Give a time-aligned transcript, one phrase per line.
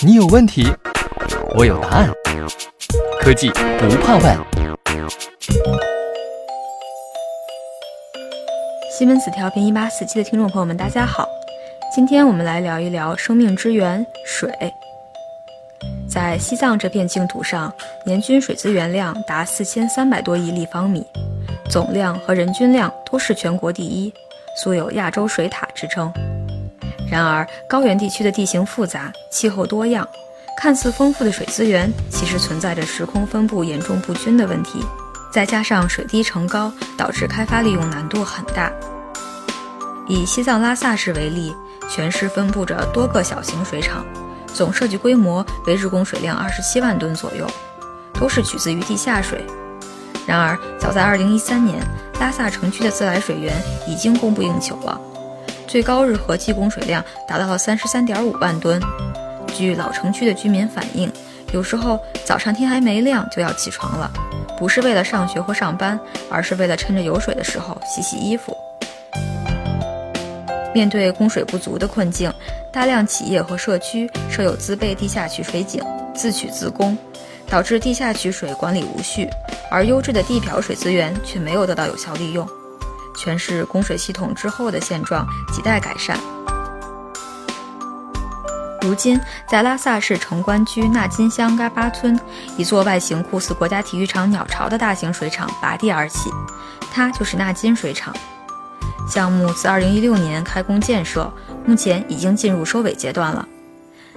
[0.00, 0.66] 你有问题，
[1.54, 2.10] 我有答案。
[3.20, 4.38] 科技不怕问。
[8.90, 11.28] 西门子调频一八四七的听众朋友们，大家好。
[11.94, 14.50] 今天我们来聊一聊生命之源——水。
[16.08, 17.72] 在西藏这片净土上，
[18.04, 21.06] 年均水资源量达四千三百多亿立方米，
[21.70, 24.12] 总量和人均量都是全国第一，
[24.62, 26.12] 素有“亚洲水塔”之称。
[27.10, 30.06] 然而，高原地区的地形复杂，气候多样，
[30.58, 34.84] 看似丰富的水资源，其实存在着时空分布严重不均的问题。
[35.30, 38.72] 再加上水低城高，导致开发利用难度很大。
[40.06, 41.54] 以西藏拉萨市为例，
[41.88, 44.04] 全市分布着多个小型水厂，
[44.52, 47.46] 总设计规模为日供水量二十七万吨左右，
[48.14, 49.44] 都是取自于地下水。
[50.26, 51.82] 然而，早在二零一三年，
[52.20, 53.54] 拉萨城区的自来水源
[53.86, 55.00] 已经供不应求了。
[55.68, 58.80] 最高日合计供水量达到了三十三点五万吨。
[59.54, 61.12] 据老城区的居民反映，
[61.52, 64.10] 有时候早上天还没亮就要起床了，
[64.58, 68.56] 不是为了上学或上班，而是为了趁着有水的时候洗洗衣服。
[70.74, 72.32] 面对供水不足的困境，
[72.72, 76.96] 大量企业和社区设有自备地下取水井，自取自供，
[77.46, 79.28] 导致地下取水管理无序，
[79.70, 82.48] 而优质的地表水资源却没有得到有效利用。
[83.18, 86.16] 全市供水系统之后的现状亟待改善。
[88.80, 92.18] 如今，在拉萨市城关区纳金乡嘎巴村，
[92.56, 96.30] 一座外形酷似国家体育场鸟巢的大型水厂拔地而起，
[96.92, 98.14] 它就是纳金水厂。
[99.08, 101.30] 项目自2016年开工建设，
[101.66, 103.46] 目前已经进入收尾阶段了。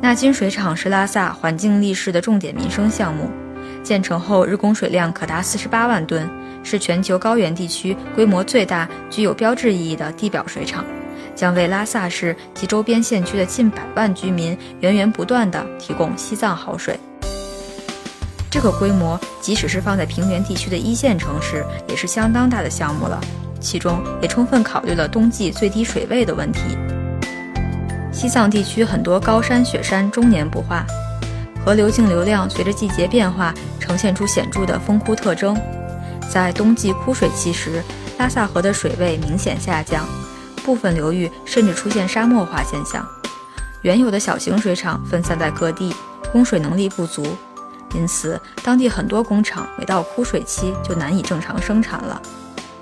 [0.00, 3.30] 纳金水厂是拉萨环境立市的重点民生项目，
[3.82, 6.28] 建成后日供水量可达48万吨。
[6.64, 10.84] 是全球高原地区规模最大、具有标志意义的地表水厂，
[11.34, 16.96] 将为拉萨市及周边县区的近百万居民源源不断地提供西藏好水。
[18.48, 23.20] 这个规模，即使是放在平原地区的一线城市，也是相当大的项目了。
[23.58, 26.60] 其中也充分考虑了冬季最低水位的问题。
[28.12, 30.86] 西藏地区很多高山雪山终年不化，
[31.64, 35.56] 河流径流量随着季节变化，呈现出显著的丰枯特征。
[36.28, 37.82] 在冬季枯水期时，
[38.18, 40.04] 拉萨河的水位明显下降，
[40.64, 43.06] 部分流域甚至出现沙漠化现象。
[43.82, 45.94] 原有的小型水厂分散在各地，
[46.32, 47.24] 供水能力不足，
[47.94, 52.20] 因此当地很多工厂每到枯水期就难以正常生产了。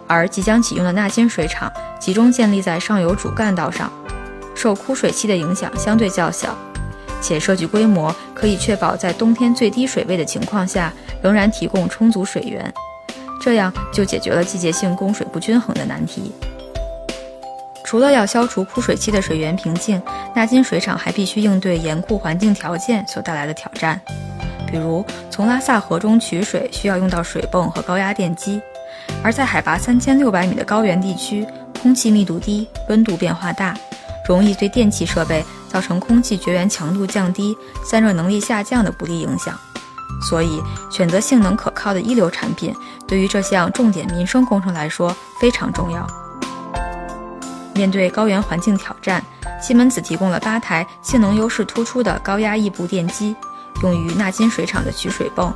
[0.07, 1.71] 而即将启用的纳金水厂
[2.01, 3.93] 集中建立在上游主干道上，
[4.55, 6.57] 受枯水期的影响相对较小，
[7.21, 10.93] 且设计规模可以确保在冬天最低水位的情况下
[11.23, 12.73] 仍然提供充足水源。
[13.41, 16.33] 这样就解决了季节性供水不均衡的难题。
[17.85, 20.01] 除了要消除枯水期的水源瓶颈，
[20.35, 24.01] 纳金水厂还必须应对严酷环境条件所带来的挑战，
[24.71, 28.61] 比如从拉萨河中取水需要用到水泵和高压电机，
[29.25, 31.45] 而在海拔三千六百米的高原地区，
[31.83, 33.75] 空气密度低，温度变化大，
[34.29, 39.59] 容易对电气设备造成空气绝缘强度降低、散热能力下降的不利影响。
[40.23, 40.61] 所以，
[40.91, 42.75] 选择性能可靠的一流产品，
[43.07, 46.07] 对于这项重点民生工程来说非常重要。
[47.75, 49.25] 面对高原环境挑战，
[49.63, 53.35] 西门子提供了八台性能优势突出的高压异步电机，
[53.83, 55.55] 用于纳金水厂的取水泵。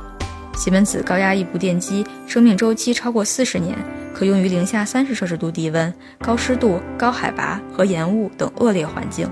[0.55, 3.77] 西门子高压异步电机生命周期超过四十年，
[4.15, 9.29] 可用于零下三十摄氏度低温、高湿度、高海拔和盐雾等恶劣环境。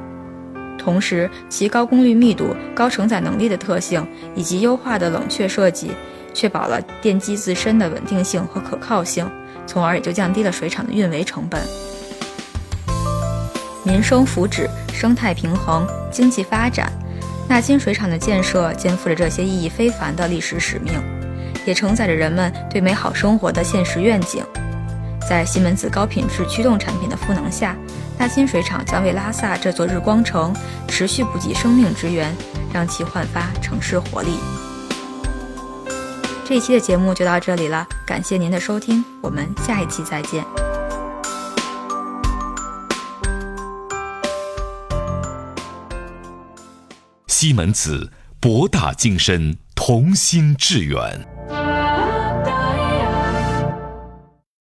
[0.78, 5.92] 同时，其高功率密度、高承载能力的特性以及优化的冷却设计，
[6.34, 9.30] 确保了电机自身的稳定性和可靠性，
[9.66, 11.62] 从而也就降低了水厂的运维成本。
[13.86, 16.92] 民生福祉、生态平衡、经济发展，
[17.48, 20.94] 纳金水厂的建设肩负着这些意义非凡的历史使命，
[21.66, 24.44] 也承载着人们对美好生活的现实愿景。
[25.30, 27.76] 在西门子高品质驱动产品的赋能下，
[28.24, 30.56] 纳金水厂将为拉萨这座日光城
[30.88, 32.34] 持续补给生命之源，
[32.74, 34.38] 让其焕发城市活力。
[36.46, 40.42] 这一期的节目就到这里了，感谢您的收听，我们下一期再见。
[47.28, 48.10] 西门子，
[48.40, 51.28] 博大精深，同心致远。